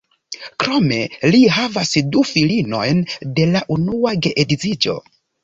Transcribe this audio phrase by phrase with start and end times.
[0.61, 0.97] Krome
[1.35, 3.05] li havas du filinojn
[3.37, 4.99] de la unua geedziĝo.